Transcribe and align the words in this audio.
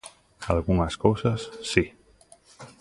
Algunhas 0.51 0.95
cousas, 1.03 1.39
si. 1.71 1.83